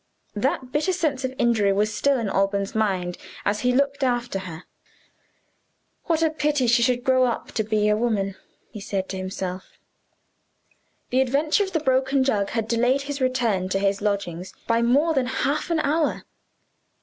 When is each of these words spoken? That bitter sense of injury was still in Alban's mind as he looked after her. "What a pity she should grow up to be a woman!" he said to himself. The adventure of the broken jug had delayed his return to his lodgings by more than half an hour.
That 0.35 0.71
bitter 0.71 0.93
sense 0.93 1.23
of 1.23 1.35
injury 1.37 1.71
was 1.71 1.93
still 1.95 2.17
in 2.17 2.27
Alban's 2.27 2.73
mind 2.73 3.19
as 3.45 3.59
he 3.59 3.71
looked 3.71 4.03
after 4.03 4.39
her. 4.39 4.63
"What 6.05 6.23
a 6.23 6.31
pity 6.31 6.65
she 6.65 6.81
should 6.81 7.03
grow 7.03 7.25
up 7.25 7.51
to 7.51 7.63
be 7.63 7.87
a 7.87 7.95
woman!" 7.95 8.33
he 8.71 8.79
said 8.81 9.07
to 9.09 9.17
himself. 9.17 9.77
The 11.11 11.21
adventure 11.21 11.63
of 11.65 11.73
the 11.73 11.79
broken 11.79 12.23
jug 12.23 12.49
had 12.49 12.67
delayed 12.67 13.03
his 13.03 13.21
return 13.21 13.69
to 13.69 13.77
his 13.77 14.01
lodgings 14.01 14.55
by 14.65 14.81
more 14.81 15.13
than 15.13 15.27
half 15.27 15.69
an 15.69 15.79
hour. 15.81 16.25